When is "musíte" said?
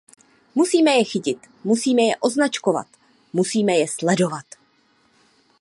0.55-0.91, 1.63-2.01, 3.33-3.71